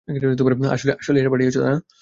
আসলেই 0.75 1.21
এটা 1.21 1.31
পাঠিয়েছ? 1.31 1.57